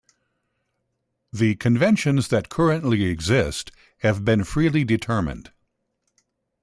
[1.31, 5.51] The conventions that currently exist have been freely determined.